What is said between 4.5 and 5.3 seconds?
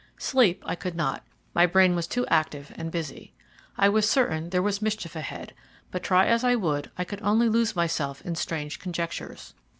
was mischief